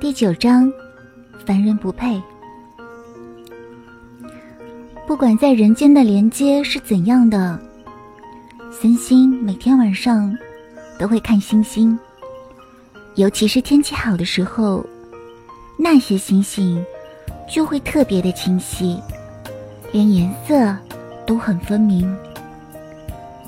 [0.00, 0.72] 第九章，
[1.44, 2.22] 凡人不配。
[5.08, 7.58] 不管在人间的连接是怎样的，
[8.70, 10.32] 森星每天晚上
[11.00, 11.98] 都会看星星，
[13.16, 14.86] 尤其是天气好的时候，
[15.76, 16.80] 那些星星
[17.52, 19.00] 就会特别的清晰，
[19.90, 20.76] 连颜色
[21.26, 22.16] 都很分明。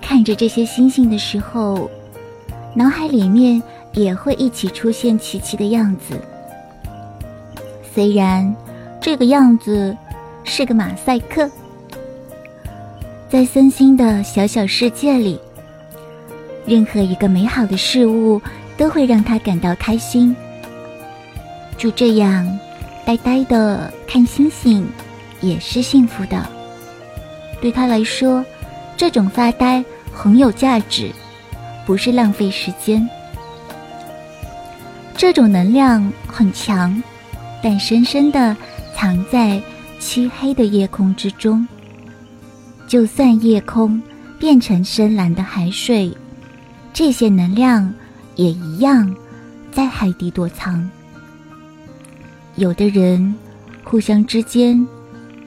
[0.00, 1.90] 看着这些星星的时候，
[2.74, 3.62] 脑海里面
[3.92, 6.18] 也会一起出现琪琪的样子。
[7.98, 8.54] 虽然
[9.00, 9.96] 这个样子
[10.44, 11.50] 是个马赛克，
[13.28, 15.36] 在森星的小小世界里，
[16.64, 18.40] 任何一个美好的事物
[18.76, 20.32] 都会让他感到开心。
[21.76, 22.46] 就这样
[23.04, 24.88] 呆呆的看星星，
[25.40, 26.48] 也是幸福的。
[27.60, 28.44] 对他来说，
[28.96, 31.10] 这种发呆很有价值，
[31.84, 33.04] 不是浪费时间。
[35.16, 37.02] 这种能量很强。
[37.62, 38.56] 但深深的
[38.94, 39.60] 藏在
[39.98, 41.66] 漆黑的夜空之中。
[42.86, 44.00] 就算夜空
[44.38, 46.10] 变成深蓝的海水，
[46.92, 47.92] 这些能量
[48.36, 49.14] 也一样
[49.70, 50.88] 在海底躲藏。
[52.56, 53.34] 有的人
[53.84, 54.86] 互相之间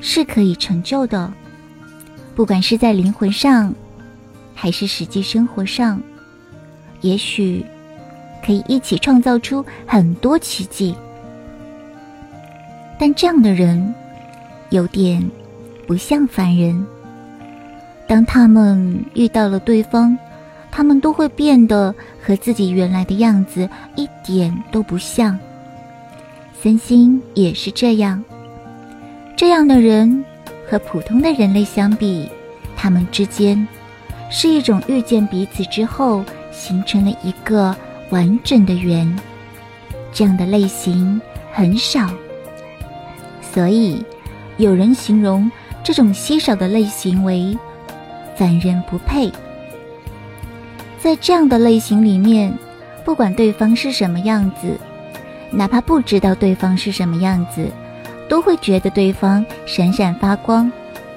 [0.00, 1.32] 是可以成就的，
[2.34, 3.72] 不管是在灵魂上，
[4.54, 6.02] 还是实际生活上，
[7.02, 7.64] 也许
[8.44, 10.94] 可以一起创造出很多奇迹。
[12.98, 13.94] 但这样的人
[14.70, 15.24] 有点
[15.86, 16.84] 不像凡人。
[18.06, 20.16] 当他们遇到了对方，
[20.70, 25.38] 他们都会变得和自己原来的样子一点都不像。
[26.60, 28.22] 森星也是这样。
[29.36, 30.24] 这样的人
[30.68, 32.28] 和普通的人类相比，
[32.76, 33.66] 他们之间
[34.30, 37.74] 是一种遇见彼此之后形成了一个
[38.10, 39.16] 完整的圆。
[40.12, 41.20] 这样的类型
[41.52, 42.10] 很少。
[43.52, 44.04] 所以，
[44.56, 45.50] 有人形容
[45.82, 47.56] 这种稀少的类型为
[48.36, 49.32] “凡人不配”。
[50.98, 52.52] 在这样的类型里面，
[53.04, 54.76] 不管对方是什么样子，
[55.50, 57.66] 哪怕不知道对方是什么样子，
[58.28, 60.70] 都会觉得对方闪闪发光、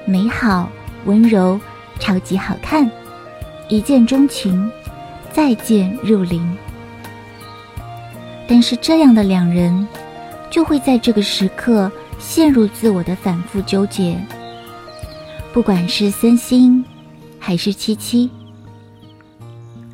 [0.05, 0.69] 美好、
[1.05, 1.59] 温柔、
[1.99, 2.89] 超级好看，
[3.67, 4.71] 一见钟情，
[5.31, 6.57] 再见入灵。
[8.47, 9.87] 但是，这样的两人
[10.49, 11.91] 就会在这个时刻。
[12.21, 14.17] 陷入自我的反复纠结。
[15.51, 16.81] 不管是森星，
[17.37, 18.29] 还是七七，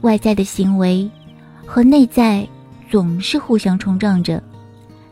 [0.01, 1.09] 外在的行为
[1.65, 2.47] 和内在
[2.91, 4.43] 总是互相冲撞着，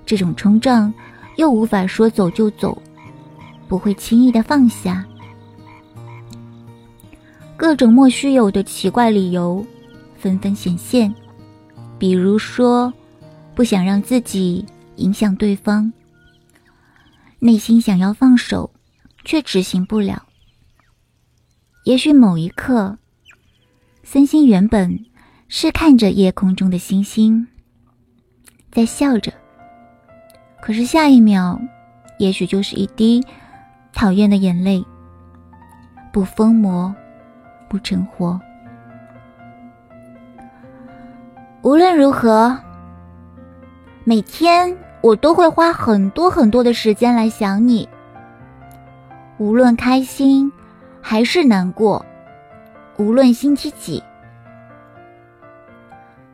[0.06, 0.94] 这种冲撞
[1.38, 2.80] 又无法说走就走，
[3.68, 5.04] 不会轻易的放下。
[7.58, 9.66] 各种莫须有的奇怪理由
[10.20, 11.12] 纷纷显现，
[11.98, 12.94] 比如说，
[13.56, 14.64] 不想让自己
[14.98, 15.92] 影响对方。
[17.46, 18.72] 内心想要放手，
[19.24, 20.24] 却执行不了。
[21.84, 22.98] 也许某一刻，
[24.02, 25.06] 森星原本
[25.48, 27.48] 是看着夜空中的星星，
[28.72, 29.32] 在笑着。
[30.60, 31.62] 可是下一秒，
[32.18, 33.24] 也许就是一滴
[33.94, 34.84] 讨厌的眼泪，
[36.12, 36.96] 不疯魔，
[37.70, 38.42] 不成活。
[41.62, 42.60] 无论如何，
[44.04, 44.76] 每天。
[45.06, 47.88] 我都会花很多很多的时间来想你，
[49.38, 50.52] 无论开心
[51.00, 52.04] 还是难过，
[52.98, 54.04] 无论星期几。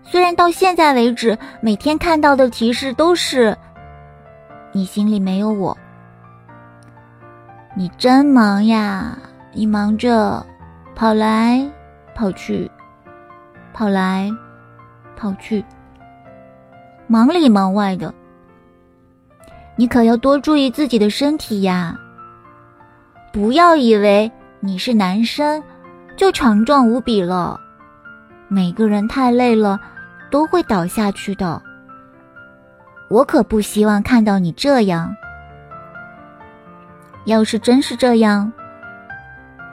[0.04, 3.58] 虽然到现在为止，每天看到的提示都是
[4.72, 5.78] 你心里没有我，
[7.76, 9.18] 你真忙呀！
[9.52, 10.46] 你忙着
[10.96, 11.62] 跑来
[12.16, 12.72] 跑去，
[13.74, 14.32] 跑来
[15.18, 15.62] 跑去，
[17.08, 18.14] 忙里忙外的。
[19.82, 21.98] 你可要多注意自己的身体呀！
[23.34, 25.64] 不要以为你是男生
[26.16, 27.60] 就强壮无比了。
[28.48, 29.82] 每个人太累了
[30.30, 31.60] 都会倒下去的。
[33.10, 35.16] 我可不希望看到你这样。
[37.26, 38.54] 要是真是这样，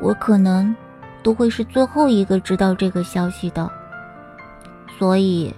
[0.01, 0.75] 我可能
[1.23, 3.71] 都会是最后一个知道这个消息的。
[4.99, 5.55] 所以，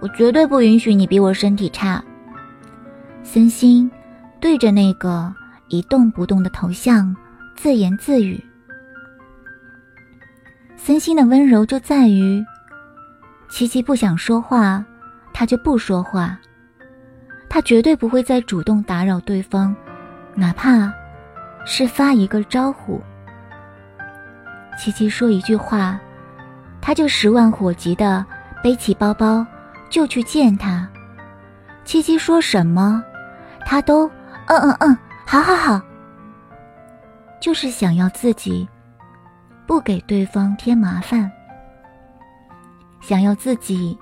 [0.00, 2.02] 我绝对不允许你比我身体差。
[3.22, 3.90] 森星
[4.40, 5.32] 对着那个
[5.68, 7.14] 一动不动的头像
[7.54, 8.42] 自言自语。
[10.76, 12.44] 森星的温柔就在于，
[13.48, 14.82] 琪琪不想说话，
[15.34, 16.38] 他就不说话。
[17.50, 19.74] 他绝对不会再主动打扰对方，
[20.34, 20.92] 哪怕
[21.64, 23.02] 是发一个招呼。
[24.78, 25.98] 琪琪说一句话，
[26.80, 28.24] 他就十万火急的
[28.62, 29.44] 背起包包
[29.90, 30.88] 就去见他。
[31.88, 33.02] 七七说什么，
[33.64, 34.06] 他都
[34.46, 35.80] 嗯嗯嗯，好好好。
[37.40, 38.68] 就是想要自己
[39.66, 41.32] 不给对方添麻烦，
[43.00, 43.98] 想要自己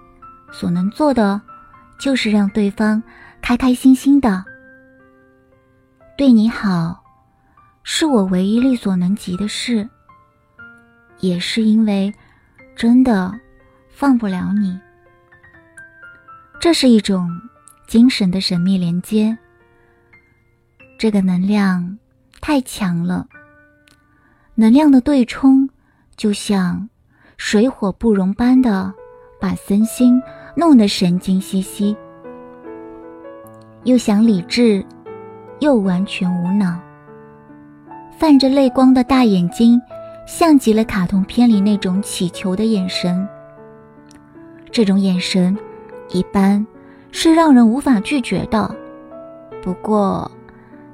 [0.50, 1.40] 所能做的
[1.96, 3.00] 就是让对方
[3.40, 4.44] 开开心心的。
[6.18, 7.04] 对你好，
[7.84, 9.88] 是我唯一力所能及的事，
[11.20, 12.12] 也是因为
[12.74, 13.32] 真的
[13.90, 14.76] 放不了你。
[16.58, 17.30] 这是一种
[17.86, 19.36] 精神的神秘连接，
[20.98, 21.96] 这个能量
[22.40, 23.26] 太强了。
[24.56, 25.68] 能量的对冲，
[26.16, 26.88] 就像
[27.36, 28.92] 水火不容般的
[29.40, 30.20] 把森心
[30.56, 31.96] 弄得神经兮兮，
[33.84, 34.84] 又想理智，
[35.60, 36.80] 又完全无脑。
[38.18, 39.80] 泛着泪光的大眼睛，
[40.26, 43.28] 像极了卡通片里那种乞求的眼神。
[44.72, 45.56] 这种眼神，
[46.08, 46.66] 一般
[47.10, 48.74] 是让人无法拒绝的。
[49.62, 50.30] 不过，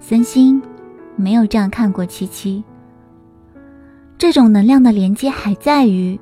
[0.00, 0.60] 森星
[1.16, 2.62] 没有这样看过七七。
[4.16, 6.18] 这种能量的连接还在于，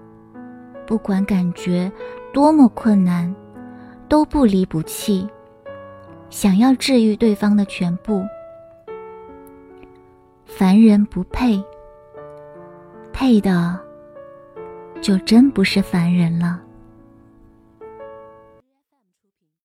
[0.87, 1.91] 不管感觉
[2.33, 3.35] 多么困难，
[4.09, 5.29] 都不离不弃，
[6.31, 8.25] 想要治愈对方的全部。
[10.47, 11.63] 凡人不配，
[13.13, 13.79] 配的
[15.01, 16.61] 就真不是凡人了。